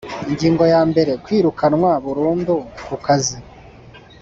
[0.29, 2.55] Ingingo ya mbere Kwirukanwa burundu
[2.85, 3.37] ku kazi